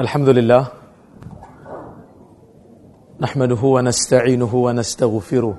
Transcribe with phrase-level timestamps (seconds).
[0.00, 0.64] الحمد لله
[3.20, 5.54] نحمده ونستعينه ونستغفره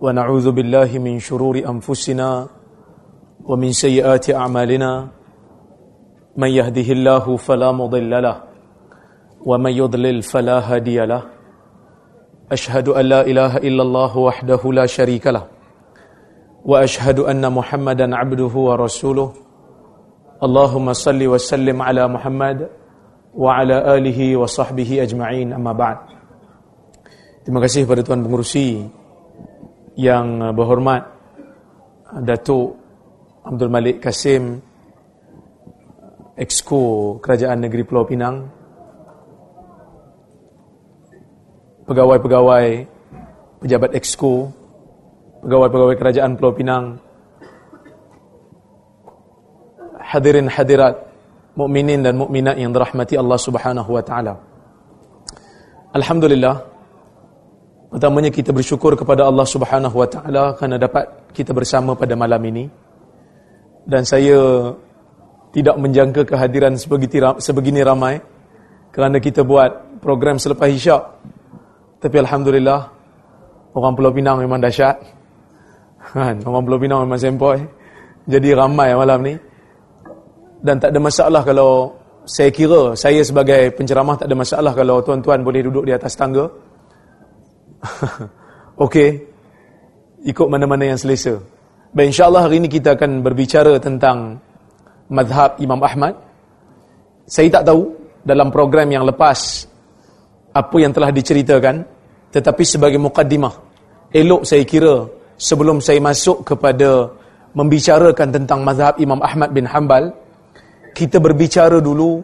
[0.00, 2.46] ونعوذ بالله من شرور أنفسنا
[3.44, 5.08] ومن سيئات أعمالنا
[6.36, 8.36] من يهده الله فلا مضل له
[9.46, 11.22] ومن يضلل فلا هادي له
[12.52, 15.44] أشهد أن لا إله إلا الله وحده لا شريك له
[16.64, 19.32] وأشهد أن محمدا عبده ورسوله
[20.43, 22.59] اللهم صل وسلم على محمد
[23.35, 25.97] وعلى اله وصحبه اجمعين اما بعد
[27.39, 28.85] Terima kasih kepada tuan pengurusi
[29.97, 31.01] yang berhormat
[32.23, 32.77] Datuk
[33.41, 34.61] Abdul Malik Kasim
[36.37, 38.47] Exco Kerajaan Negeri Pulau Pinang
[41.89, 42.67] pegawai-pegawai
[43.65, 44.53] pejabat Exco
[45.41, 47.01] pegawai-pegawai Kerajaan Pulau Pinang
[50.14, 50.94] hadirin hadirat
[51.58, 54.38] mukminin dan mukminat yang dirahmati Allah Subhanahu wa taala.
[55.90, 56.70] Alhamdulillah.
[57.94, 62.66] Pertamanya kita bersyukur kepada Allah Subhanahu wa taala kerana dapat kita bersama pada malam ini.
[63.86, 64.70] Dan saya
[65.54, 66.74] tidak menjangka kehadiran
[67.38, 68.18] sebegini ramai
[68.90, 71.02] kerana kita buat program selepas Isyak.
[72.02, 72.80] Tapi alhamdulillah
[73.78, 74.98] orang Pulau Pinang memang dahsyat.
[76.14, 77.62] Kan, orang Pulau Pinang memang sempoi.
[78.26, 79.34] Jadi ramai malam ni
[80.64, 81.92] dan tak ada masalah kalau
[82.24, 86.48] saya kira saya sebagai penceramah tak ada masalah kalau tuan-tuan boleh duduk di atas tangga.
[88.84, 89.20] Okey.
[90.24, 91.36] Ikut mana-mana yang selesa.
[91.92, 94.40] Baik insya-Allah hari ini kita akan berbicara tentang
[95.12, 96.16] mazhab Imam Ahmad.
[97.28, 97.92] Saya tak tahu
[98.24, 99.68] dalam program yang lepas
[100.56, 101.84] apa yang telah diceritakan
[102.32, 103.52] tetapi sebagai mukaddimah
[104.16, 105.04] elok saya kira
[105.36, 107.10] sebelum saya masuk kepada
[107.52, 110.23] membicarakan tentang mazhab Imam Ahmad bin Hanbal
[110.94, 112.22] kita berbicara dulu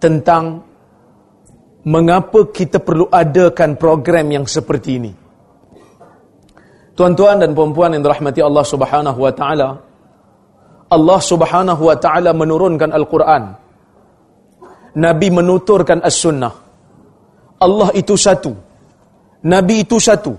[0.00, 0.64] tentang
[1.84, 5.12] mengapa kita perlu adakan program yang seperti ini.
[6.96, 9.68] Tuan-tuan dan puan-puan yang dirahmati Allah Subhanahu wa taala,
[10.90, 13.42] Allah Subhanahu wa taala menurunkan Al-Quran.
[14.90, 16.50] Nabi menuturkan As-Sunnah.
[17.62, 18.52] Allah itu satu.
[19.46, 20.34] Nabi itu satu.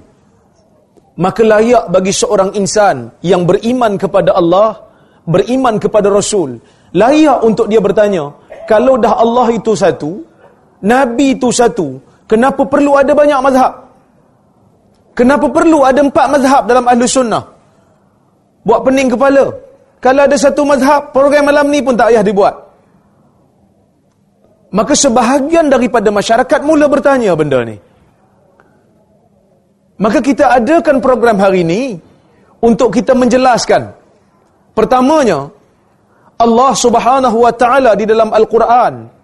[1.17, 4.91] Maka layak bagi seorang insan yang beriman kepada Allah,
[5.23, 6.59] beriman kepada Rasul,
[6.91, 8.31] layak untuk dia bertanya,
[8.68, 10.24] kalau dah Allah itu satu,
[10.84, 13.74] Nabi itu satu, kenapa perlu ada banyak mazhab?
[15.12, 17.44] Kenapa perlu ada empat mazhab dalam ahli sunnah?
[18.63, 19.51] Buat pening kepala.
[20.01, 22.56] Kalau ada satu mazhab, program malam ni pun tak payah dibuat.
[24.72, 27.75] Maka sebahagian daripada masyarakat mula bertanya benda ni.
[30.01, 32.00] Maka kita adakan program hari ini
[32.63, 33.94] untuk kita menjelaskan.
[34.74, 35.51] Pertamanya,
[36.41, 39.22] Allah Subhanahu wa taala di dalam Al-Quran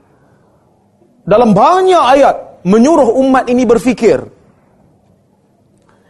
[1.28, 4.24] dalam banyak ayat menyuruh umat ini berfikir.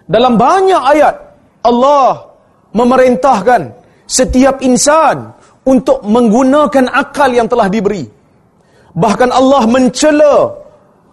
[0.07, 1.15] Dalam banyak ayat
[1.65, 2.31] Allah
[2.71, 3.61] memerintahkan
[4.07, 5.33] setiap insan
[5.67, 8.07] untuk menggunakan akal yang telah diberi.
[8.93, 10.35] Bahkan Allah mencela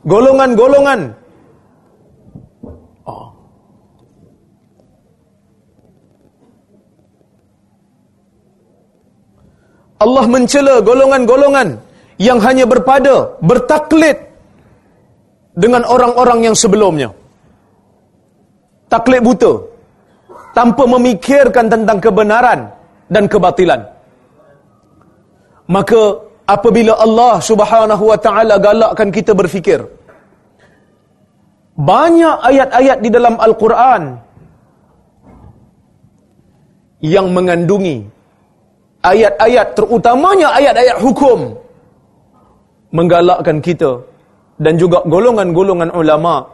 [0.06, 1.23] golongan-golongan
[10.04, 11.68] Allah mencela golongan-golongan
[12.20, 14.18] yang hanya berpada, bertaklid
[15.56, 17.10] dengan orang-orang yang sebelumnya.
[18.92, 19.52] Taklid buta.
[20.54, 22.70] Tanpa memikirkan tentang kebenaran
[23.10, 23.80] dan kebatilan.
[25.66, 26.02] Maka
[26.46, 29.82] apabila Allah subhanahu wa ta'ala galakkan kita berfikir.
[31.74, 34.02] Banyak ayat-ayat di dalam Al-Quran
[37.02, 38.13] yang mengandungi
[39.04, 41.52] ayat-ayat terutamanya ayat-ayat hukum
[42.96, 44.00] menggalakkan kita
[44.56, 46.46] dan juga golongan-golongan ulama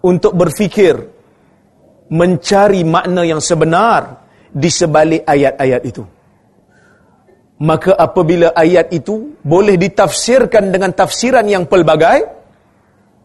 [0.00, 0.94] untuk berfikir
[2.08, 6.04] mencari makna yang sebenar di sebalik ayat-ayat itu.
[7.58, 12.22] Maka apabila ayat itu boleh ditafsirkan dengan tafsiran yang pelbagai,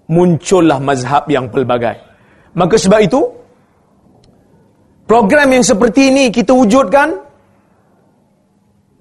[0.10, 2.02] muncullah mazhab yang pelbagai.
[2.58, 3.22] Maka sebab itu,
[5.06, 7.14] program yang seperti ini kita wujudkan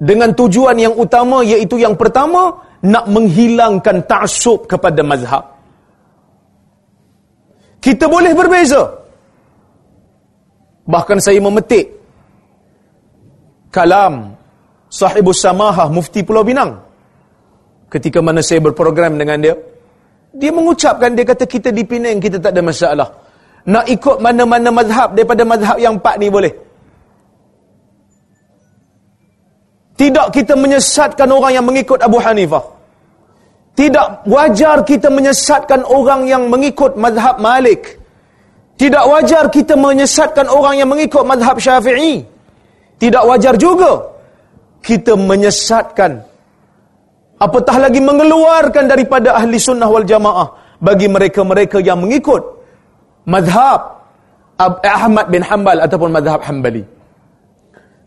[0.03, 5.47] dengan tujuan yang utama iaitu yang pertama nak menghilangkan ta'assub kepada mazhab.
[7.79, 8.83] Kita boleh berbeza.
[10.83, 11.95] Bahkan saya memetik
[13.71, 14.35] kalam
[14.91, 16.83] sahibus samahah mufti Pulau Binang.
[17.87, 19.55] Ketika mana saya berprogram dengan dia,
[20.35, 23.09] dia mengucapkan, dia kata kita di Penang, kita tak ada masalah.
[23.69, 26.51] Nak ikut mana-mana mazhab daripada mazhab yang empat ni boleh.
[29.97, 32.65] Tidak kita menyesatkan orang yang mengikut Abu Hanifah.
[33.73, 37.97] Tidak wajar kita menyesatkan orang yang mengikut mazhab Malik.
[38.77, 42.25] Tidak wajar kita menyesatkan orang yang mengikut mazhab Syafi'i.
[43.01, 44.13] Tidak wajar juga
[44.83, 46.23] kita menyesatkan
[47.39, 52.43] apatah lagi mengeluarkan daripada ahli sunnah wal jamaah bagi mereka-mereka yang mengikut
[53.27, 54.03] mazhab
[54.83, 56.83] Ahmad bin Hanbal ataupun mazhab Hanbali.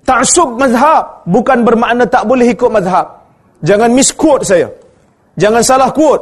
[0.06, 3.10] Ta'sub mazhab bukan bermakna tak boleh ikut mazhab.
[3.66, 4.70] Jangan misquote saya.
[5.36, 6.22] Jangan salah quote.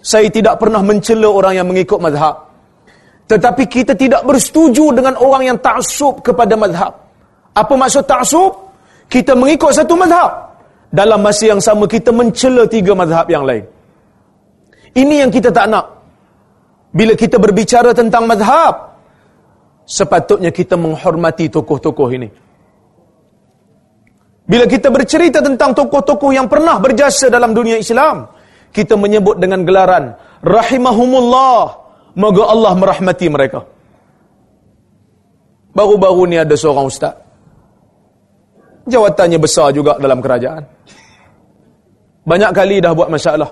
[0.00, 2.46] Saya tidak pernah mencela orang yang mengikut mazhab.
[3.28, 6.94] Tetapi kita tidak bersetuju dengan orang yang ta'asub kepada mazhab.
[7.52, 8.52] Apa maksud ta'asub?
[9.12, 10.56] Kita mengikut satu mazhab.
[10.88, 13.66] Dalam masa yang sama kita mencela tiga mazhab yang lain.
[14.96, 15.84] Ini yang kita tak nak.
[16.96, 18.96] Bila kita berbicara tentang mazhab,
[19.84, 22.45] sepatutnya kita menghormati tokoh-tokoh ini.
[24.46, 28.30] Bila kita bercerita tentang tokoh-tokoh yang pernah berjasa dalam dunia Islam,
[28.70, 31.62] kita menyebut dengan gelaran rahimahumullah,
[32.14, 33.66] moga Allah merahmati mereka.
[35.74, 37.18] Baru-baru ni ada seorang ustaz.
[38.86, 40.62] Jawatannya besar juga dalam kerajaan.
[42.22, 43.50] Banyak kali dah buat masalah.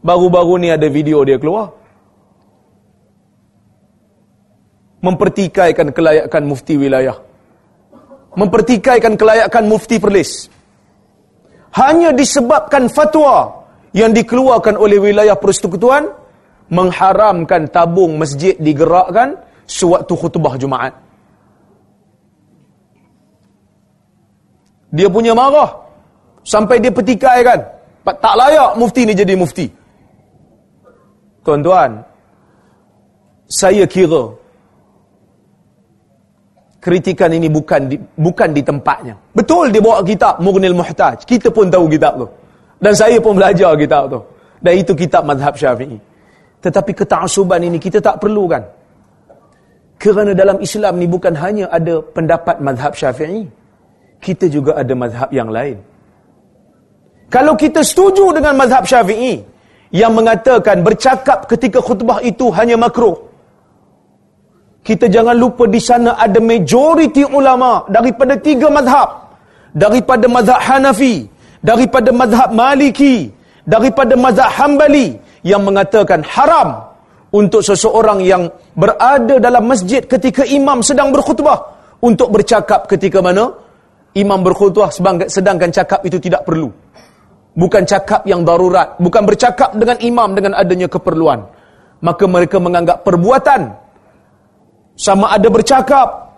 [0.00, 1.76] Baru-baru ni ada video dia keluar.
[5.04, 7.27] Mempertikaikan kelayakan mufti wilayah
[8.34, 10.50] mempertikaikan kelayakan mufti perlis.
[11.76, 16.08] Hanya disebabkan fatwa yang dikeluarkan oleh wilayah persekutuan
[16.68, 20.92] mengharamkan tabung masjid digerakkan sewaktu khutbah Jumaat.
[24.88, 25.68] Dia punya marah
[26.44, 27.60] sampai dia pertikaikan
[28.16, 29.68] tak layak mufti ni jadi mufti.
[31.44, 32.00] Tuan-tuan,
[33.48, 34.32] saya kira
[36.88, 39.12] kritikan ini bukan di, bukan di tempatnya.
[39.36, 41.20] Betul dia bawa kitab Mughnil Muhtaj.
[41.28, 42.26] Kita pun tahu kitab tu.
[42.80, 44.20] Dan saya pun belajar kitab tu.
[44.64, 46.00] Dan itu kitab mazhab syafi'i.
[46.64, 48.64] Tetapi keta'asuban ini kita tak perlukan.
[50.00, 53.44] Kerana dalam Islam ni bukan hanya ada pendapat mazhab syafi'i.
[54.24, 55.76] Kita juga ada mazhab yang lain.
[57.28, 59.44] Kalau kita setuju dengan mazhab syafi'i.
[59.88, 63.27] Yang mengatakan bercakap ketika khutbah itu hanya makruh
[64.88, 69.28] kita jangan lupa di sana ada majoriti ulama daripada tiga mazhab.
[69.76, 71.28] Daripada mazhab Hanafi,
[71.60, 73.28] daripada mazhab Maliki,
[73.68, 75.12] daripada mazhab Hambali
[75.44, 76.88] yang mengatakan haram
[77.36, 83.52] untuk seseorang yang berada dalam masjid ketika imam sedang berkhutbah untuk bercakap ketika mana
[84.16, 84.88] imam berkhutbah
[85.28, 86.72] sedangkan cakap itu tidak perlu.
[87.52, 91.44] Bukan cakap yang darurat, bukan bercakap dengan imam dengan adanya keperluan.
[92.00, 93.87] Maka mereka menganggap perbuatan
[94.98, 96.34] sama ada bercakap,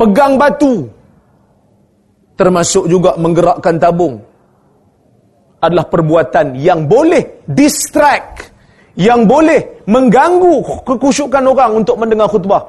[0.00, 0.88] pegang batu,
[2.34, 4.24] termasuk juga menggerakkan tabung,
[5.60, 8.50] adalah perbuatan yang boleh distract,
[8.96, 12.64] yang boleh mengganggu kekusyukan orang untuk mendengar khutbah,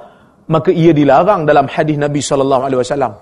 [0.52, 3.14] maka ia dilarang dalam hadis Nabi sallallahu alaihi wasallam.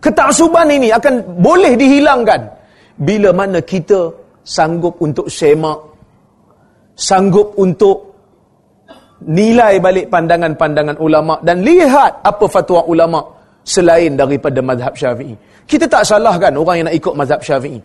[0.00, 2.58] Ketasuban ini akan boleh dihilangkan.
[3.00, 5.76] Bila mana kita sanggup untuk semak,
[6.96, 8.09] sanggup untuk
[9.26, 13.20] nilai balik pandangan-pandangan ulama dan lihat apa fatwa ulama
[13.60, 15.36] selain daripada mazhab syafi'i.
[15.68, 17.80] Kita tak salahkan orang yang nak ikut mazhab syafi'i.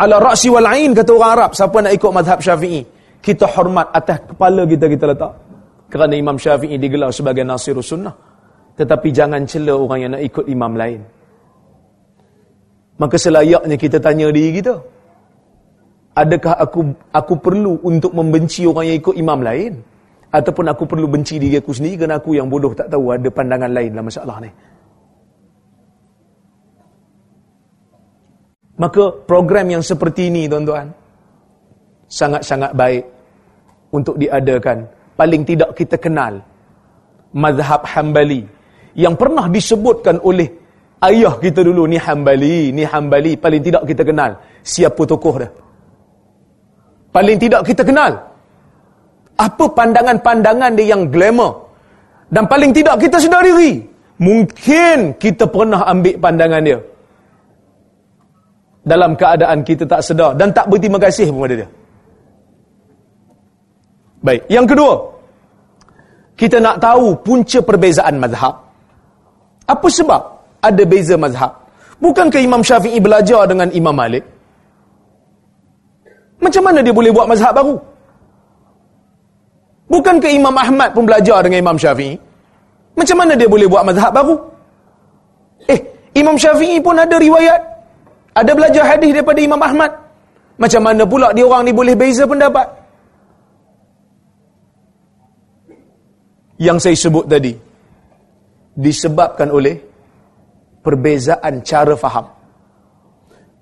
[0.00, 2.80] Ala ra'si wal ain kata orang Arab, siapa nak ikut mazhab syafi'i,
[3.20, 5.32] kita hormat atas kepala kita kita letak.
[5.90, 8.14] Kerana Imam Syafi'i digelar sebagai Nasirus Sunnah.
[8.78, 11.00] Tetapi jangan cela orang yang nak ikut imam lain.
[12.96, 14.78] Maka selayaknya kita tanya diri kita.
[16.14, 16.80] Adakah aku
[17.10, 19.72] aku perlu untuk membenci orang yang ikut imam lain?
[20.30, 23.70] Ataupun aku perlu benci diri aku sendiri kerana aku yang bodoh tak tahu ada pandangan
[23.70, 24.50] lain dalam masalah ni.
[28.80, 30.88] Maka program yang seperti ini tuan-tuan
[32.08, 33.04] sangat-sangat baik
[33.92, 34.88] untuk diadakan.
[35.18, 36.40] Paling tidak kita kenal
[37.36, 38.48] mazhab Hambali
[38.96, 40.48] yang pernah disebutkan oleh
[41.04, 44.32] ayah kita dulu ni Hambali, ni Hambali, paling tidak kita kenal
[44.64, 45.50] siapa tokoh dia.
[47.10, 48.29] Paling tidak kita kenal
[49.40, 51.72] apa pandangan-pandangan dia yang glamour.
[52.28, 53.80] Dan paling tidak kita sedar diri.
[54.20, 56.78] Mungkin kita pernah ambil pandangan dia.
[58.84, 60.36] Dalam keadaan kita tak sedar.
[60.36, 61.68] Dan tak berterima kasih kepada dia.
[64.20, 64.44] Baik.
[64.52, 64.94] Yang kedua.
[66.36, 68.54] Kita nak tahu punca perbezaan mazhab.
[69.64, 70.20] Apa sebab
[70.60, 71.52] ada beza mazhab?
[72.00, 74.24] Bukankah Imam Syafi'i belajar dengan Imam Malik?
[76.40, 77.76] Macam mana dia boleh buat mazhab baru?
[79.90, 82.14] Bukankah Imam Ahmad pun belajar dengan Imam Syafi'i?
[82.94, 84.38] Macam mana dia boleh buat mazhab baru?
[85.66, 85.80] Eh,
[86.14, 87.58] Imam Syafi'i pun ada riwayat.
[88.38, 89.90] Ada belajar hadis daripada Imam Ahmad.
[90.62, 92.70] Macam mana pula dia orang ni boleh beza pendapat?
[96.60, 97.56] Yang saya sebut tadi
[98.78, 99.74] disebabkan oleh
[100.86, 102.30] perbezaan cara faham.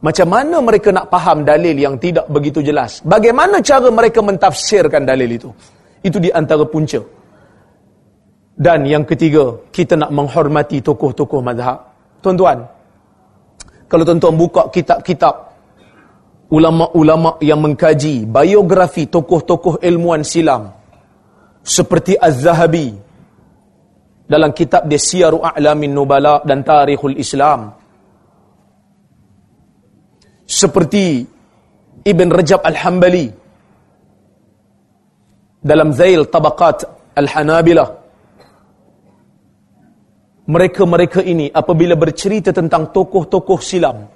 [0.04, 3.00] Macam mana mereka nak faham dalil yang tidak begitu jelas?
[3.00, 5.50] Bagaimana cara mereka mentafsirkan dalil itu?
[6.02, 7.02] Itu di antara punca.
[8.58, 11.78] Dan yang ketiga, kita nak menghormati tokoh-tokoh mazhab.
[12.18, 12.66] Tuan-tuan,
[13.86, 15.48] kalau tuan-tuan buka kitab-kitab
[16.50, 20.72] ulama-ulama yang mengkaji biografi tokoh-tokoh ilmuan silam
[21.60, 22.96] seperti Az-Zahabi
[24.28, 27.72] dalam kitab dia Siyaru A'lamin Nubala dan Tarikhul Islam
[30.48, 31.24] seperti
[32.04, 33.28] Ibn Rajab Al-Hambali
[35.58, 36.86] dalam Zail Tabaqat
[37.18, 37.88] Al-Hanabilah
[40.48, 44.08] mereka-mereka ini apabila bercerita tentang tokoh-tokoh silam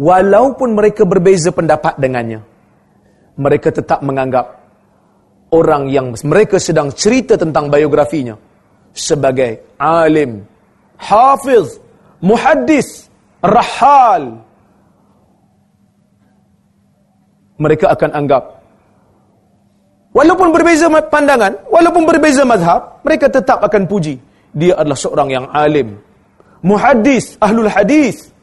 [0.00, 2.40] walaupun mereka berbeza pendapat dengannya,
[3.36, 4.56] mereka tetap menganggap
[5.52, 8.40] orang yang mereka sedang cerita tentang biografinya
[8.96, 10.48] sebagai alim,
[10.96, 11.76] hafiz,
[12.24, 13.12] muhaddis,
[13.44, 14.40] rahal.
[17.60, 18.59] Mereka akan anggap
[20.10, 24.18] walaupun berbeza pandangan, walaupun berbeza mazhab, mereka tetap akan puji
[24.50, 25.98] dia adalah seorang yang alim,
[26.62, 28.34] muhaddis, ahlul hadis,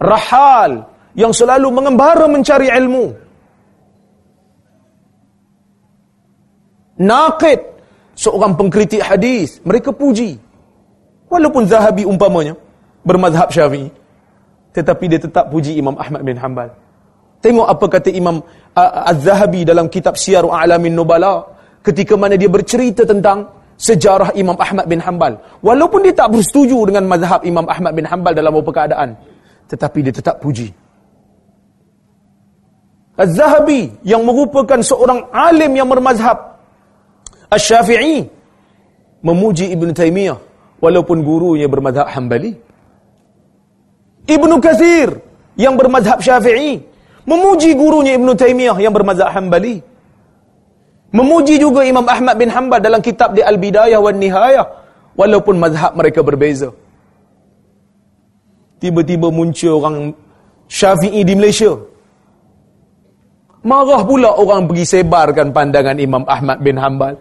[0.00, 3.12] rahal yang selalu mengembara mencari ilmu.
[6.94, 7.60] Naqid
[8.14, 10.38] seorang pengkritik hadis, mereka puji.
[11.26, 12.54] Walaupun Zahabi umpamanya
[13.02, 13.90] bermazhab Syafi'i,
[14.70, 16.70] tetapi dia tetap puji Imam Ahmad bin Hanbal.
[17.42, 18.40] Tengok apa kata Imam
[18.74, 21.46] Az-Zahabi dalam kitab Syiar A'lamin Nubala
[21.86, 23.46] ketika mana dia bercerita tentang
[23.78, 25.38] sejarah Imam Ahmad bin Hanbal.
[25.62, 29.14] Walaupun dia tak bersetuju dengan mazhab Imam Ahmad bin Hanbal dalam beberapa keadaan,
[29.70, 30.74] tetapi dia tetap puji.
[33.14, 36.58] Az-Zahabi yang merupakan seorang alim yang bermazhab
[37.46, 38.26] Asy-Syafi'i
[39.22, 40.38] memuji Ibn Taymiyah
[40.82, 42.58] walaupun gurunya bermazhab Hambali.
[44.26, 45.14] Ibn Kathir
[45.54, 46.82] yang bermazhab Syafi'i
[47.24, 49.80] memuji gurunya Ibn Taymiyah yang bermazhab Hambali.
[51.14, 54.66] Memuji juga Imam Ahmad bin Hanbal dalam kitab di Al-Bidayah wa Nihayah
[55.14, 56.74] walaupun mazhab mereka berbeza
[58.84, 59.96] tiba-tiba muncul orang
[60.68, 61.72] syafi'i di Malaysia.
[63.64, 67.16] Marah pula orang pergi sebarkan pandangan Imam Ahmad bin Hanbal.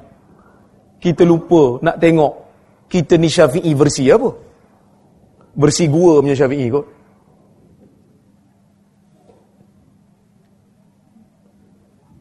[1.00, 2.34] Kita lupa nak tengok
[2.92, 4.28] kita ni syafi'i versi apa?
[5.56, 6.86] Versi gua punya syafi'i kot.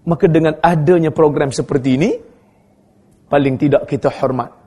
[0.03, 2.11] Maka dengan adanya program seperti ini,
[3.31, 4.63] paling tidak kita hormat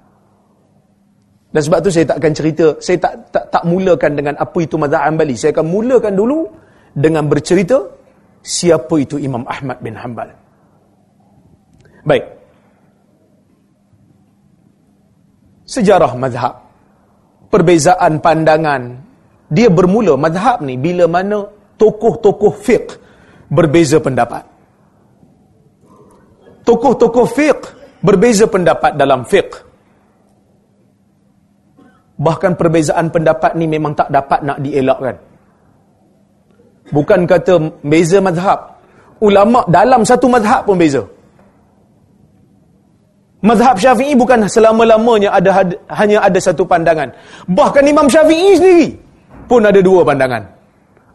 [1.55, 4.75] dan sebab tu saya tak akan cerita, saya tak tak, tak mulakan dengan apa itu
[4.75, 5.39] mazhab Hanbali.
[5.39, 6.51] Saya akan mulakan dulu
[6.91, 7.79] dengan bercerita
[8.43, 10.35] siapa itu Imam Ahmad bin Hanbal.
[12.03, 12.27] Baik.
[15.63, 16.59] Sejarah mazhab.
[17.47, 18.99] Perbezaan pandangan.
[19.47, 21.47] Dia bermula mazhab ni bila mana
[21.79, 22.99] tokoh-tokoh fiqh
[23.47, 24.43] berbeza pendapat.
[26.65, 27.63] Tokoh-tokoh fiqh
[28.01, 29.61] berbeza pendapat dalam fiqh.
[32.15, 35.15] Bahkan perbezaan pendapat ni memang tak dapat nak dielakkan.
[36.89, 38.77] Bukan kata beza mazhab.
[39.21, 41.03] Ulama dalam satu mazhab pun beza.
[43.45, 47.13] Mazhab Syafi'i bukan selama-lamanya ada hanya ada satu pandangan.
[47.45, 48.89] Bahkan Imam Syafi'i sendiri
[49.45, 50.41] pun ada dua pandangan.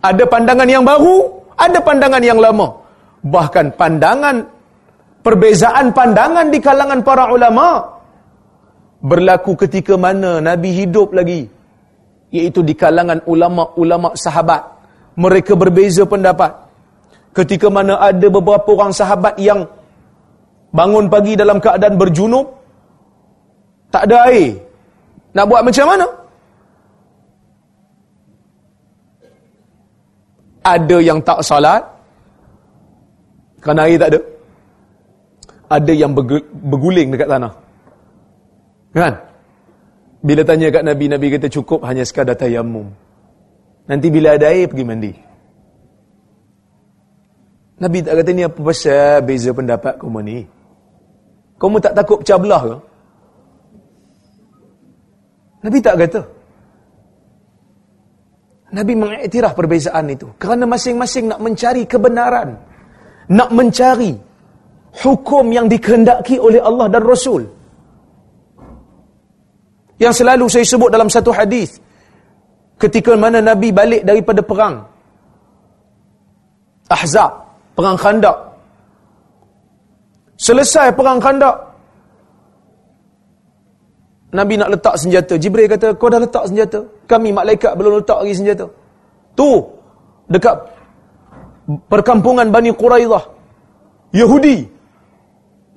[0.00, 1.26] Ada pandangan yang baru,
[1.58, 2.70] ada pandangan yang lama.
[3.26, 4.46] Bahkan pandangan
[5.20, 8.00] perbezaan pandangan di kalangan para ulama
[9.00, 11.48] berlaku ketika mana Nabi hidup lagi
[12.30, 14.62] iaitu di kalangan ulama-ulama sahabat.
[15.18, 16.54] Mereka berbeza pendapat.
[17.36, 19.66] Ketika mana ada beberapa orang sahabat yang
[20.70, 22.46] bangun pagi dalam keadaan berjunub
[23.90, 24.54] tak ada air
[25.34, 26.06] nak buat macam mana?
[30.62, 31.82] Ada yang tak salat
[33.58, 34.20] kerana air tak ada
[35.70, 36.12] ada yang
[36.66, 37.54] berguling dekat tanah
[38.90, 39.14] Kan?
[40.20, 42.90] Bila tanya kat Nabi, Nabi kata cukup hanya sekadar tayamum.
[43.86, 45.12] Nanti bila ada air, pergi mandi.
[47.80, 50.38] Nabi tak kata ni apa pasal beza pendapat kamu ni?
[51.56, 52.76] Kamu tak takut pecah belah ke?
[55.64, 56.20] Nabi tak kata.
[58.70, 60.28] Nabi mengiktiraf perbezaan itu.
[60.36, 62.60] Kerana masing-masing nak mencari kebenaran.
[63.32, 64.12] Nak mencari
[64.90, 67.46] hukum yang dikehendaki oleh Allah dan Rasul
[70.00, 71.78] yang selalu saya sebut dalam satu hadis
[72.80, 74.88] ketika mana Nabi balik daripada perang
[76.90, 78.36] Ahzab Perang khandak.
[80.36, 81.56] Selesai perang khandak.
[84.36, 85.40] Nabi nak letak senjata.
[85.40, 86.84] Jibril kata, kau dah letak senjata.
[87.08, 88.68] Kami malaikat belum letak lagi senjata.
[89.32, 89.50] Tu,
[90.28, 90.60] dekat
[91.88, 93.24] perkampungan Bani Quraidah.
[94.12, 94.68] Yahudi.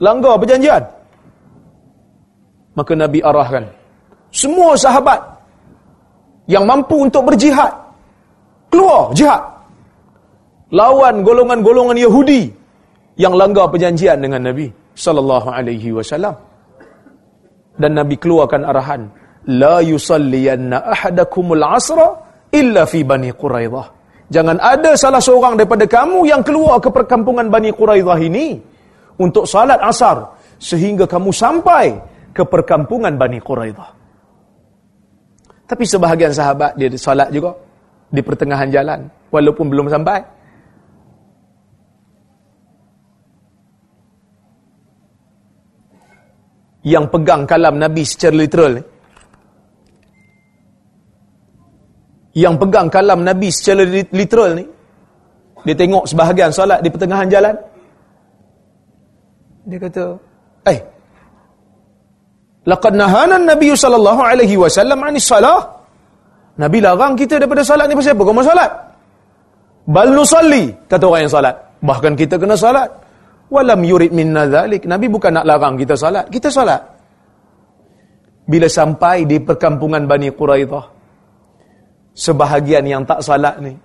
[0.03, 0.83] Langgar perjanjian.
[2.75, 3.63] Maka Nabi arahkan.
[4.35, 5.23] Semua sahabat
[6.51, 7.71] yang mampu untuk berjihad.
[8.67, 9.39] Keluar jihad.
[10.73, 12.49] Lawan golongan-golongan Yahudi
[13.15, 14.67] yang langgar perjanjian dengan Nabi
[14.97, 16.35] sallallahu alaihi wasallam.
[17.77, 19.01] Dan Nabi keluarkan arahan,
[19.47, 22.17] la yusalliyanna ahadakumul asra
[22.49, 23.85] illa fi Bani Quraidah.
[24.33, 28.72] Jangan ada salah seorang daripada kamu yang keluar ke perkampungan Bani Quraidah ini
[29.19, 31.93] untuk salat asar sehingga kamu sampai
[32.33, 33.89] ke perkampungan Bani Quraidah.
[35.63, 37.55] Tapi sebahagian sahabat dia salat juga
[38.13, 40.21] di pertengahan jalan walaupun belum sampai.
[46.83, 48.83] Yang pegang kalam Nabi secara literal ni.
[52.33, 54.65] Yang pegang kalam Nabi secara literal ni.
[55.63, 57.55] Dia tengok sebahagian salat di pertengahan jalan.
[59.63, 60.03] Dia kata,
[60.67, 60.79] "Eh,
[62.63, 65.83] Laqad nahana Nabi sallallahu alaihi wasallam 'ani salah.
[66.55, 68.23] Nabi larang kita daripada salat ni pasal apa?
[68.23, 68.71] Kau mau salat?
[69.83, 71.55] Bal nusalli, kata orang yang salat.
[71.83, 72.87] Bahkan kita kena salat.
[73.51, 74.87] Walam yurid minna dhalik.
[74.87, 76.29] Nabi bukan nak larang kita salat.
[76.31, 76.79] Kita salat.
[78.47, 80.85] Bila sampai di perkampungan Bani Quraidah,
[82.15, 83.75] sebahagian yang tak salat ni,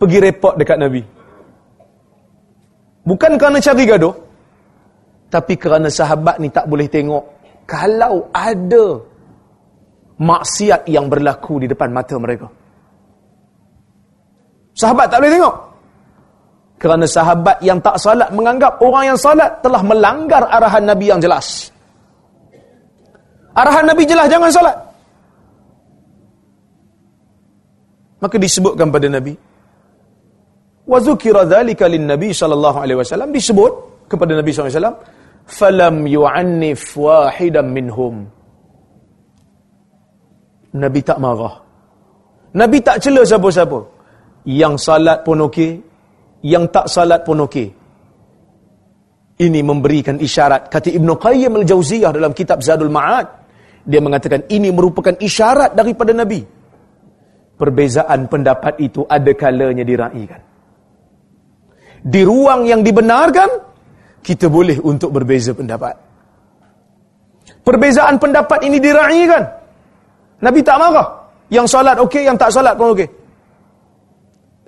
[0.00, 1.02] pergi report dekat Nabi.
[3.06, 4.14] Bukan kerana cari gaduh,
[5.30, 7.24] tapi kerana sahabat ni tak boleh tengok
[7.70, 8.98] kalau ada
[10.20, 12.50] maksiat yang berlaku di depan mata mereka.
[14.74, 15.56] Sahabat tak boleh tengok.
[16.80, 21.70] Kerana sahabat yang tak salat menganggap orang yang salat telah melanggar arahan Nabi yang jelas.
[23.54, 24.76] Arahan Nabi jelas jangan salat.
[28.20, 29.36] Maka disebutkan pada Nabi.
[30.90, 33.72] Wa zukira dhalika lin Nabi wasallam disebut
[34.10, 35.19] kepada Nabi sallallahu alaihi wasallam
[35.50, 38.30] falam yu'annif wahidan minhum.
[40.70, 41.58] Nabi tak marah.
[42.54, 43.78] Nabi tak cela siapa-siapa.
[44.46, 45.82] Yang salat pun okey
[46.46, 47.68] yang tak salat pun okey.
[49.40, 50.68] Ini memberikan isyarat.
[50.68, 53.40] Kata Ibn Qayyim al-Jauziyah dalam kitab Zadul Ma'ad
[53.84, 56.44] dia mengatakan ini merupakan isyarat daripada Nabi.
[57.56, 60.40] Perbezaan pendapat itu ada kalanya diraikan.
[62.00, 63.69] Di ruang yang dibenarkan
[64.20, 65.96] kita boleh untuk berbeza pendapat.
[67.64, 69.44] Perbezaan pendapat ini diraihkan.
[70.40, 71.08] Nabi tak marah.
[71.50, 73.08] Yang salat okey, yang tak salat pun okey.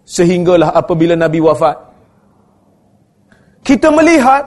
[0.03, 1.79] Sehinggalah apabila Nabi wafat.
[3.63, 4.43] Kita melihat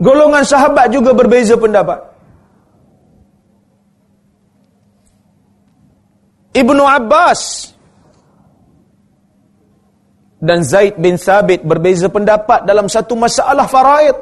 [0.00, 2.00] golongan sahabat juga berbeza pendapat.
[6.54, 7.73] Ibnu Abbas
[10.42, 14.16] dan Zaid bin Sabit berbeza pendapat dalam satu masalah faraid.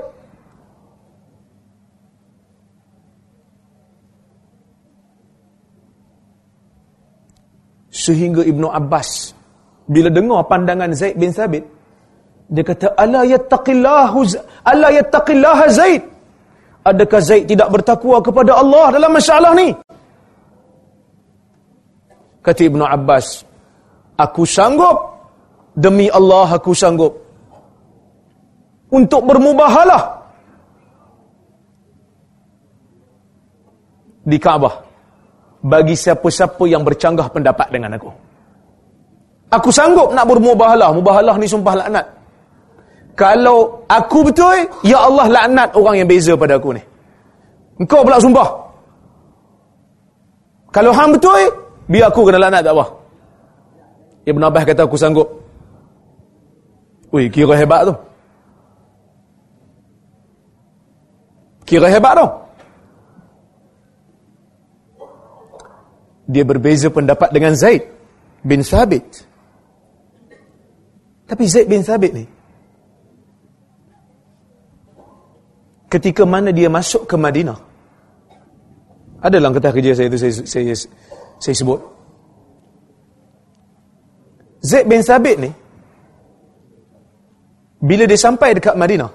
[7.92, 9.36] Sehingga Ibnu Abbas
[9.86, 11.62] bila dengar pandangan Zaid bin Sabit
[12.48, 14.20] dia kata ala yattaqillahu
[14.64, 16.02] ala yattaqillaha Zaid
[16.84, 19.72] adakah Zaid tidak bertakwa kepada Allah dalam masalah ni
[22.40, 23.44] kata Ibnu Abbas
[24.16, 25.11] aku sanggup
[25.72, 27.16] Demi Allah aku sanggup
[28.92, 30.20] untuk bermubahalah
[34.22, 34.84] di Kaabah
[35.62, 38.10] bagi siapa-siapa yang bercanggah pendapat dengan aku.
[39.52, 40.92] Aku sanggup nak bermubahalah.
[40.96, 42.06] Mubahalah ni sumpah laknat.
[43.12, 46.82] Kalau aku betul, ya Allah laknat orang yang beza pada aku ni.
[47.76, 48.48] Engkau pula sumpah.
[50.72, 51.36] Kalau hang betul,
[51.84, 52.84] biar aku kena laknat tak apa.
[54.24, 55.28] Ibn Abbas kata aku sanggup.
[57.12, 57.94] Wih, kira hebat tu.
[61.68, 62.26] Kira hebat tu.
[66.32, 67.84] Dia berbeza pendapat dengan Zaid
[68.40, 69.28] bin Sabit.
[71.28, 72.24] Tapi Zaid bin Sabit ni,
[75.92, 77.60] ketika mana dia masuk ke Madinah,
[79.20, 80.72] ada dalam kata kerja saya itu saya, saya,
[81.36, 81.80] saya sebut.
[84.64, 85.50] Zaid bin Sabit ni,
[87.82, 89.10] bila dia sampai dekat Madinah,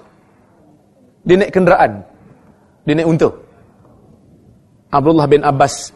[1.24, 2.04] dia naik kenderaan.
[2.84, 3.28] Dia naik unta.
[4.92, 5.92] Abdullah bin Abbas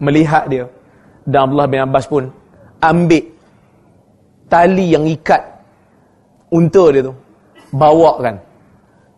[0.00, 0.64] melihat dia.
[1.28, 2.24] Dan Abdullah bin Abbas pun
[2.80, 3.24] ambil
[4.48, 5.42] tali yang ikat
[6.52, 7.12] unta dia tu
[7.74, 8.36] bawa kan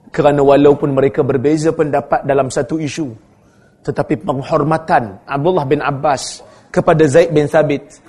[0.09, 3.13] kerana walaupun mereka berbeza pendapat dalam satu isu
[3.85, 6.41] tetapi penghormatan Abdullah bin Abbas
[6.73, 8.01] kepada Zaid bin Thabit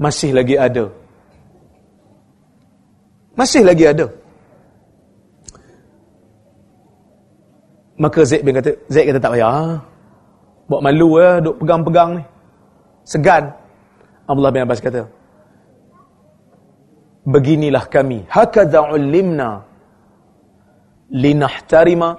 [0.00, 0.88] masih lagi ada
[3.38, 4.06] masih lagi ada.
[8.00, 9.80] Maka Zaid bin kata Zaid kata tak payah.
[10.70, 12.24] Buat malu ya duk pegang-pegang ni.
[13.04, 13.52] Segan.
[14.24, 15.20] Abdullah bin Abbas kata
[17.26, 18.24] beginilah kami.
[18.26, 19.62] Hakadha ulimna
[21.10, 22.16] linahtarima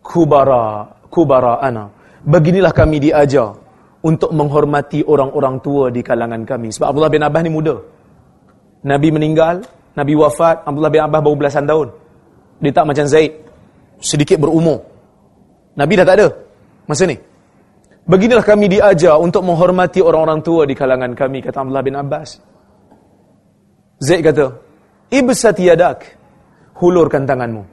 [0.00, 1.92] kubara kubara ana
[2.24, 3.52] beginilah kami diajar
[4.00, 6.70] untuk menghormati orang-orang tua di kalangan kami.
[6.74, 7.76] Sebab Abdullah bin Abbas ni muda
[8.86, 9.66] Nabi meninggal
[9.98, 11.90] Nabi wafat Abdullah bin Abbas baru belasan tahun
[12.62, 13.32] dia tak macam Zaid
[13.98, 14.86] sedikit berumur
[15.74, 16.28] Nabi dah tak ada
[16.86, 17.18] masa ni
[18.06, 22.38] beginilah kami diajar untuk menghormati orang-orang tua di kalangan kami kata Abdullah bin Abbas
[23.96, 24.52] Zaid kata,
[25.08, 26.04] Ibsat yadak,
[26.76, 27.64] hulurkan tanganmu.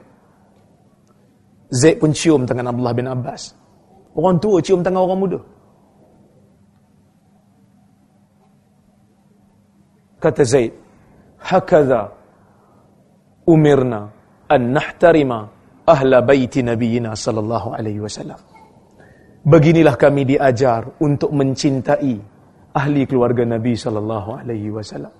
[1.74, 3.52] Zaid pun cium tangan Abdullah bin Abbas.
[4.14, 5.40] Orang tua cium tangan orang muda.
[10.22, 10.72] Kata Zaid,
[11.44, 12.08] Hakadha
[13.44, 14.08] umirna
[14.48, 15.44] an nahtarima
[15.84, 18.40] ahla baiti nabiyina sallallahu alaihi wasallam.
[19.44, 22.16] Beginilah kami diajar untuk mencintai
[22.72, 25.12] ahli keluarga Nabi sallallahu alaihi wasallam.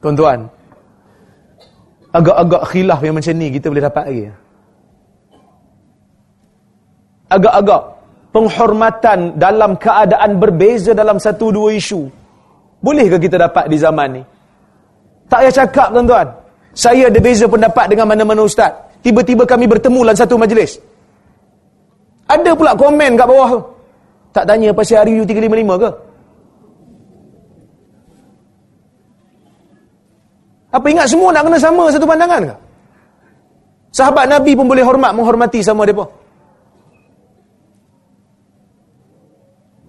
[0.00, 0.48] Tuan-tuan,
[2.08, 4.24] agak-agak khilaf yang macam ni kita boleh dapat lagi.
[7.28, 7.82] Agak-agak
[8.32, 12.08] penghormatan dalam keadaan berbeza dalam satu dua isu.
[12.80, 14.22] Bolehkah kita dapat di zaman ni?
[15.34, 16.26] Tak payah cakap tuan-tuan.
[16.78, 18.70] Saya ada beza pendapat dengan mana-mana ustaz.
[19.02, 20.78] Tiba-tiba kami bertemu dalam satu majlis.
[22.30, 23.60] Ada pula komen kat bawah tu.
[24.30, 25.90] Tak tanya pasal hari U355 ke?
[30.70, 32.54] Apa ingat semua nak kena sama satu pandangan ke?
[33.90, 36.06] Sahabat Nabi pun boleh hormat, menghormati sama mereka.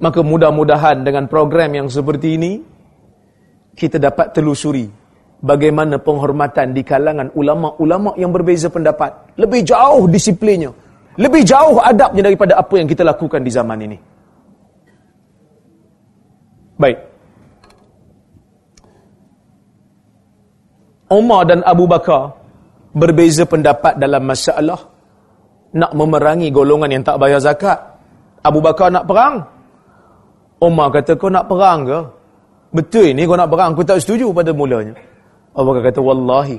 [0.01, 2.65] Maka mudah-mudahan dengan program yang seperti ini,
[3.77, 5.04] kita dapat telusuri
[5.41, 9.35] bagaimana penghormatan di kalangan ulama-ulama yang berbeza pendapat.
[9.35, 10.71] Lebih jauh disiplinnya.
[11.15, 13.97] Lebih jauh adabnya daripada apa yang kita lakukan di zaman ini.
[16.75, 16.97] Baik.
[21.07, 22.35] Umar dan Abu Bakar
[22.91, 24.79] berbeza pendapat dalam masalah
[25.75, 27.79] nak memerangi golongan yang tak bayar zakat.
[28.43, 29.43] Abu Bakar nak perang.
[30.59, 31.99] Umar kata, kau nak perang ke?
[32.75, 33.71] Betul ni kau nak perang.
[33.75, 34.95] Aku tak setuju pada mulanya.
[35.55, 36.57] Abu Bakar kata, Wallahi,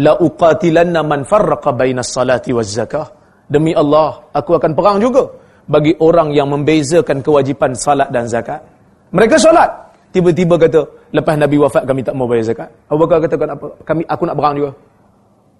[0.00, 3.12] la uqatilanna man farraqa bainas salati waz zakah.
[3.52, 5.28] Demi Allah, aku akan perang juga
[5.68, 8.64] bagi orang yang membezakan kewajipan salat dan zakat.
[9.12, 9.68] Mereka solat,
[10.08, 12.68] tiba-tiba kata lepas Nabi wafat kami tak mau bayar zakat.
[12.88, 13.66] Abu Bakar kata apa?
[13.84, 14.72] Kami aku nak berang juga.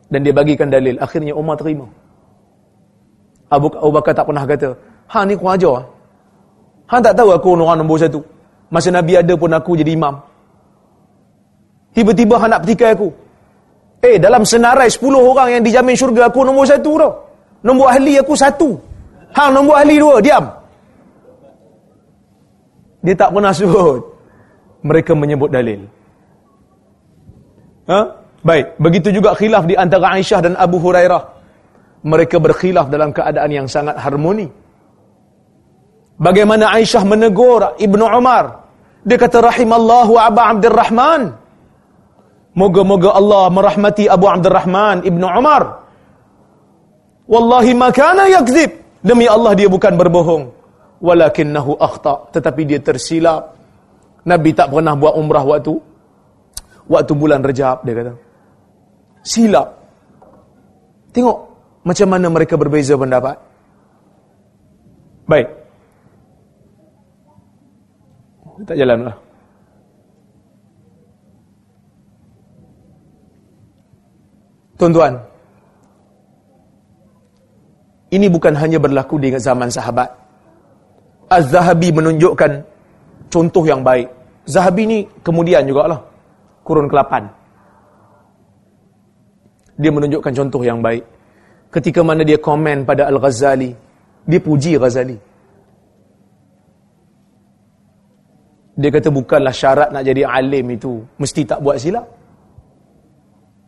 [0.09, 0.97] Dan dia bagikan dalil.
[1.01, 1.85] Akhirnya Umar terima.
[3.53, 4.73] Abu, Abu Bakar tak pernah kata,
[5.13, 5.85] "Ha ni kurang ajar."
[6.89, 8.25] Ha tak tahu aku orang nombor satu.
[8.73, 10.17] Masa Nabi ada pun aku jadi imam.
[11.93, 13.09] Tiba-tiba nak petikai aku.
[14.03, 17.13] Eh, dalam senarai 10 orang yang dijamin syurga aku nombor satu tau.
[17.63, 18.75] Nombor ahli aku satu.
[19.33, 20.45] Hang nombor ahli dua, diam.
[23.03, 24.03] Dia tak pernah sebut
[24.83, 25.87] mereka menyebut dalil.
[27.87, 28.01] Ha?
[28.43, 31.23] Baik, begitu juga khilaf di antara Aisyah dan Abu Hurairah.
[32.03, 34.51] Mereka berkhilaf dalam keadaan yang sangat harmoni.
[36.19, 38.67] Bagaimana Aisyah menegur Ibnu Umar?
[39.07, 41.42] Dia kata rahimallahu Abu Abdurrahman.
[42.53, 45.89] Moga-moga Allah merahmati Abu Abdurrahman Ibnu Umar.
[47.25, 48.77] Wallahi makana yakzib.
[49.01, 50.53] Demi Allah dia bukan berbohong.
[51.01, 52.29] Walakinnahu akhta.
[52.37, 53.57] Tetapi dia tersilap.
[54.23, 55.75] Nabi tak pernah buat umrah waktu
[56.87, 58.15] waktu bulan Rejab dia kata.
[59.25, 59.69] Silap.
[61.11, 61.39] Tengok
[61.83, 63.37] macam mana mereka berbeza pendapat.
[65.27, 65.49] Baik.
[68.63, 69.17] Tak jalanlah.
[74.83, 75.15] Tuan-tuan.
[78.11, 80.11] Ini bukan hanya berlaku di zaman sahabat.
[81.31, 82.67] Az-Zahabi menunjukkan
[83.31, 84.11] contoh yang baik.
[84.51, 86.01] Zahabi ni kemudian juga lah.
[86.67, 87.15] Kurun ke-8.
[89.79, 91.07] Dia menunjukkan contoh yang baik.
[91.71, 93.71] Ketika mana dia komen pada Al-Ghazali.
[94.27, 95.15] Dia puji Ghazali.
[98.83, 101.07] Dia kata bukanlah syarat nak jadi alim itu.
[101.23, 102.22] Mesti tak buat silap.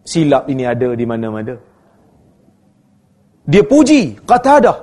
[0.04, 1.56] Silap ini ada di mana-mana.
[3.48, 4.78] Dia puji Qatadah.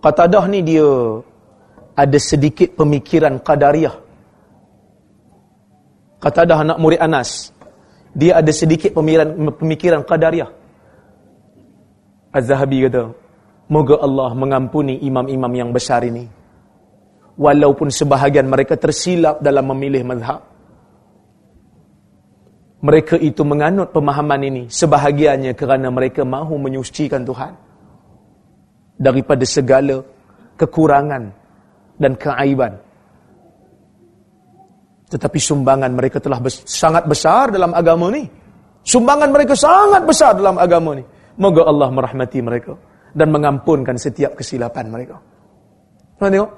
[0.00, 0.88] Qatadah ni dia
[1.98, 3.96] ada sedikit pemikiran qadariyah.
[6.22, 7.50] Kata dah anak murid Anas.
[8.14, 10.50] Dia ada sedikit pemikiran, pemikiran qadariyah.
[12.34, 13.10] Az-Zahabi kata,
[13.68, 16.26] Moga Allah mengampuni imam-imam yang besar ini.
[17.38, 20.42] Walaupun sebahagian mereka tersilap dalam memilih mazhab.
[22.78, 27.52] Mereka itu menganut pemahaman ini sebahagiannya kerana mereka mahu menyucikan Tuhan.
[28.98, 30.02] Daripada segala
[30.58, 31.22] kekurangan
[31.98, 32.78] dan keaiban.
[35.10, 38.26] Tetapi sumbangan mereka telah bes sangat besar dalam agama ini.
[38.86, 41.04] Sumbangan mereka sangat besar dalam agama ini.
[41.38, 42.74] Moga Allah merahmati mereka
[43.14, 45.16] dan mengampunkan setiap kesilapan mereka.
[46.18, 46.50] Tuan tengok.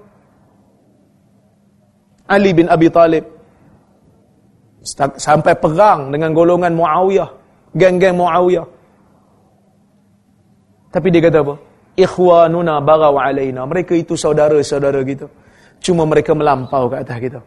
[2.31, 3.40] Ali bin Abi Talib
[5.17, 7.31] sampai perang dengan golongan Muawiyah,
[7.77, 8.67] geng-geng Muawiyah.
[10.91, 11.55] Tapi dia kata apa?
[11.95, 13.63] Ikhwanuna bagaw alaina.
[13.69, 15.31] Mereka itu saudara-saudara kita.
[15.79, 17.41] Cuma mereka melampau ke atas kita.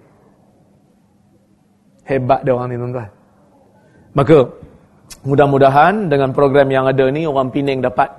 [2.07, 3.09] Hebat dia orang ni tuan-tuan.
[4.13, 4.37] Maka
[5.25, 8.09] mudah-mudahan dengan program yang ada ni orang Pening dapat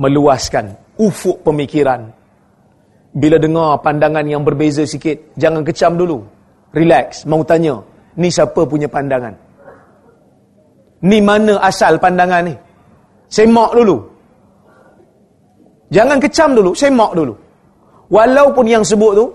[0.00, 2.10] meluaskan ufuk pemikiran.
[3.14, 6.26] Bila dengar pandangan yang berbeza sikit, jangan kecam dulu.
[6.74, 7.78] Relax, mau tanya,
[8.18, 9.34] ni siapa punya pandangan?
[11.04, 12.54] Ni mana asal pandangan ni?
[13.28, 14.00] Semak dulu.
[15.92, 17.34] Jangan kecam dulu, semak dulu.
[18.08, 19.26] Walaupun yang sebut tu,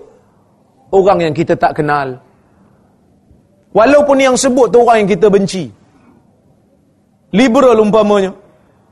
[0.90, 2.18] orang yang kita tak kenal.
[3.70, 5.70] Walaupun yang sebut tu orang yang kita benci.
[7.30, 8.34] Liberal umpamanya.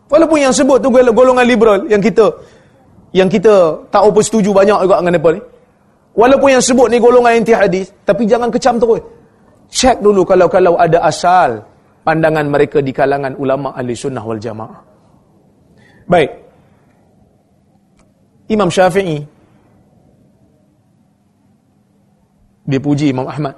[0.07, 2.31] Walaupun yang sebut tu golongan liberal yang kita
[3.13, 5.41] yang kita tak apa setuju banyak juga dengan apa ni.
[6.19, 9.03] Walaupun yang sebut ni golongan anti hadis, tapi jangan kecam terus.
[9.69, 11.61] Cek dulu kalau-kalau ada asal
[12.01, 14.81] pandangan mereka di kalangan ulama ahli sunnah wal jamaah.
[16.09, 16.31] Baik.
[18.49, 19.21] Imam Syafi'i
[22.65, 23.53] dia puji Imam Ahmad.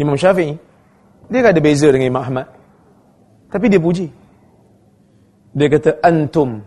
[0.00, 0.56] Imam Syafi'i
[1.28, 2.48] dia tak ada beza dengan Imam Ahmad.
[3.52, 4.08] Tapi dia puji.
[5.56, 6.60] Dia kata antum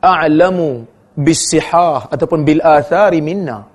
[0.00, 0.84] a'lamu
[1.16, 3.69] bisihah ataupun bil athari minna.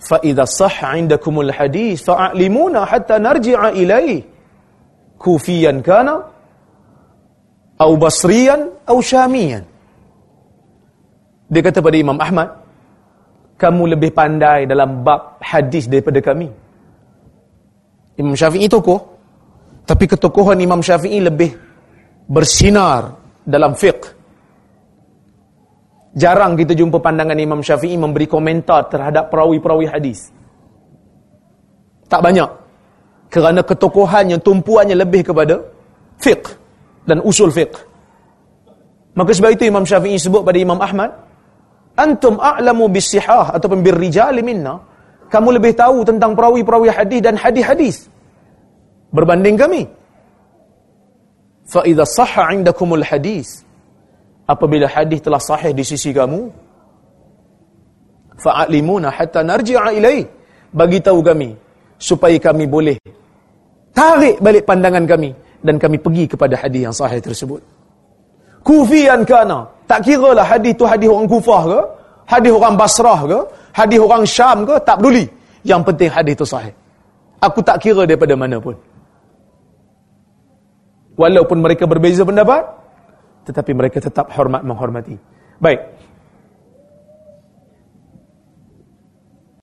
[0.00, 4.24] Fa idza sah 'indakumul hadis fa'limuna hatta narji'a ilayhi.
[5.20, 6.24] Kufiyan kana
[7.76, 9.64] atau basriyan atau syamiyan.
[11.50, 12.48] Dia kata pada Imam Ahmad,
[13.60, 16.48] kamu lebih pandai dalam bab hadis daripada kami.
[18.16, 19.00] Imam Syafi'i tokoh,
[19.84, 21.52] tapi ketokohan Imam Syafi'i lebih
[22.28, 24.19] bersinar dalam fiqh.
[26.10, 30.34] Jarang kita jumpa pandangan Imam Syafi'i memberi komentar terhadap perawi-perawi hadis.
[32.10, 32.50] Tak banyak.
[33.30, 35.62] Kerana ketokohannya, tumpuannya lebih kepada
[36.18, 36.50] fiqh
[37.06, 37.78] dan usul fiqh.
[39.14, 41.14] Maka sebab itu Imam Syafi'i sebut pada Imam Ahmad,
[41.94, 44.82] Antum a'lamu bisihah ataupun birrijali minna.
[45.30, 48.10] Kamu lebih tahu tentang perawi-perawi hadis dan hadis-hadis
[49.14, 49.86] berbanding kami.
[51.70, 53.62] Fa idza sahha 'indakumul hadis
[54.50, 56.50] apabila hadis telah sahih di sisi kamu
[58.34, 60.26] fa'alimuna hatta narji'a ilai
[60.74, 61.54] bagi tahu kami
[61.94, 62.98] supaya kami boleh
[63.94, 65.30] tarik balik pandangan kami
[65.62, 67.62] dan kami pergi kepada hadis yang sahih tersebut.
[68.66, 71.80] Kufian kana tak kira lah hadis tu hadis orang Kufah ke,
[72.28, 73.38] hadis orang Basrah ke,
[73.72, 75.24] hadis orang Syam ke, tak peduli.
[75.64, 76.72] Yang penting hadis tu sahih.
[77.40, 78.76] Aku tak kira daripada mana pun
[81.20, 82.64] walaupun mereka berbeza pendapat
[83.44, 85.16] tetapi mereka tetap hormat menghormati.
[85.60, 85.99] Baik